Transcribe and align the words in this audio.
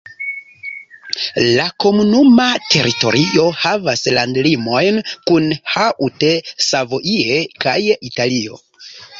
La 1.57 1.65
komunuma 1.83 2.47
teritorio 2.75 3.45
havas 3.65 4.03
landlimojn 4.17 4.97
kun 5.13 5.47
Haute-Savoie 5.75 7.39
kaj 7.67 7.79
Italio. 8.11 8.61